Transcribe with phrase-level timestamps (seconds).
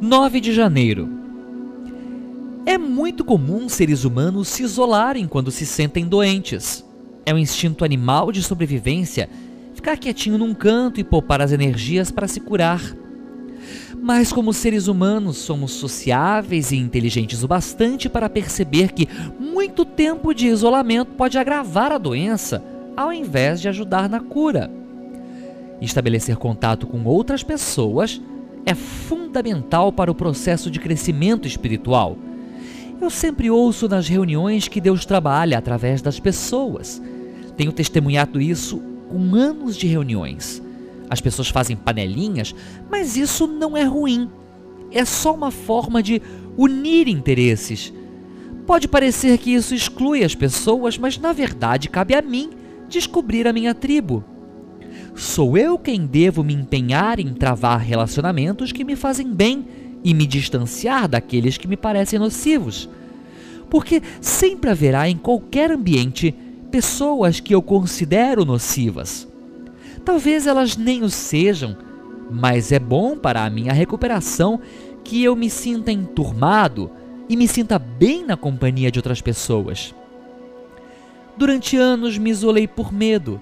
[0.00, 1.08] 9 de janeiro.
[2.66, 6.84] É muito comum seres humanos se isolarem quando se sentem doentes.
[7.24, 9.28] É um instinto animal de sobrevivência
[9.74, 12.82] ficar quietinho num canto e poupar as energias para se curar.
[13.98, 19.08] Mas, como seres humanos, somos sociáveis e inteligentes o bastante para perceber que
[19.40, 22.62] muito tempo de isolamento pode agravar a doença,
[22.94, 24.70] ao invés de ajudar na cura.
[25.80, 28.20] Estabelecer contato com outras pessoas
[28.66, 32.18] é fundamental para o processo de crescimento espiritual.
[33.00, 37.00] Eu sempre ouço nas reuniões que Deus trabalha através das pessoas.
[37.56, 40.60] Tenho testemunhado isso com anos de reuniões.
[41.08, 42.52] As pessoas fazem panelinhas,
[42.90, 44.28] mas isso não é ruim.
[44.90, 46.20] É só uma forma de
[46.56, 47.92] unir interesses.
[48.66, 52.50] Pode parecer que isso exclui as pessoas, mas na verdade cabe a mim
[52.88, 54.24] descobrir a minha tribo.
[55.16, 59.66] Sou eu quem devo me empenhar em travar relacionamentos que me fazem bem
[60.04, 62.86] e me distanciar daqueles que me parecem nocivos.
[63.70, 66.34] Porque sempre haverá em qualquer ambiente
[66.70, 69.26] pessoas que eu considero nocivas.
[70.04, 71.74] Talvez elas nem o sejam,
[72.30, 74.60] mas é bom para a minha recuperação
[75.02, 76.90] que eu me sinta enturmado
[77.26, 79.94] e me sinta bem na companhia de outras pessoas.
[81.38, 83.40] Durante anos me isolei por medo.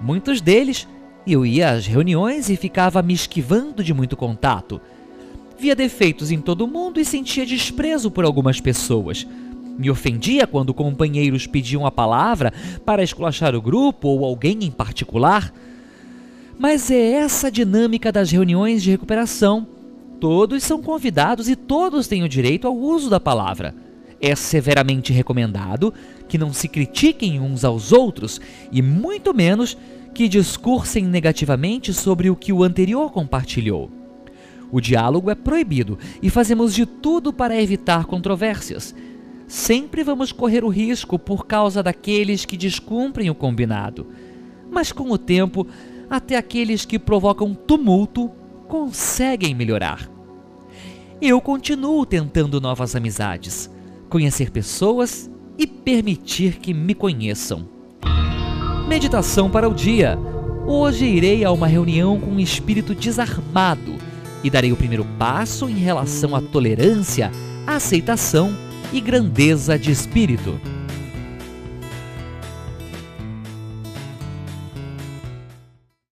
[0.00, 0.86] Muitos deles
[1.32, 4.80] eu ia às reuniões e ficava me esquivando de muito contato.
[5.58, 9.26] Via defeitos em todo mundo e sentia desprezo por algumas pessoas.
[9.78, 12.52] Me ofendia quando companheiros pediam a palavra
[12.84, 15.52] para esculachar o grupo ou alguém em particular.
[16.58, 19.66] Mas é essa a dinâmica das reuniões de recuperação.
[20.20, 23.74] Todos são convidados e todos têm o direito ao uso da palavra.
[24.20, 25.92] É severamente recomendado
[26.26, 28.40] que não se critiquem uns aos outros
[28.72, 29.76] e muito menos
[30.16, 33.90] que discursem negativamente sobre o que o anterior compartilhou.
[34.72, 38.94] O diálogo é proibido e fazemos de tudo para evitar controvérsias.
[39.46, 44.06] Sempre vamos correr o risco por causa daqueles que descumprem o combinado.
[44.70, 45.66] Mas com o tempo,
[46.08, 48.30] até aqueles que provocam tumulto
[48.66, 50.10] conseguem melhorar.
[51.20, 53.70] Eu continuo tentando novas amizades,
[54.08, 57.75] conhecer pessoas e permitir que me conheçam.
[58.86, 60.16] Meditação para o dia.
[60.64, 63.96] Hoje irei a uma reunião com um espírito desarmado
[64.44, 67.32] e darei o primeiro passo em relação à tolerância,
[67.66, 68.56] aceitação
[68.92, 70.60] e grandeza de espírito.